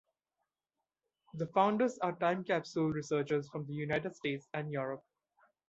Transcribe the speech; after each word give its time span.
The 1.35 1.45
founders 1.53 1.99
are 1.99 2.15
time 2.17 2.43
capsule 2.43 2.89
researchers 2.91 3.47
from 3.49 3.67
the 3.67 3.73
United 3.73 4.15
States 4.15 4.47
and 4.51 4.71
Europe. 4.71 5.03